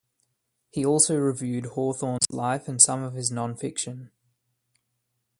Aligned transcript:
He 0.71 0.83
also 0.83 1.15
reviewed 1.15 1.67
Hawthorne's 1.67 2.31
life 2.31 2.67
and 2.67 2.81
some 2.81 3.03
of 3.03 3.13
his 3.13 3.31
nonfiction. 3.31 4.09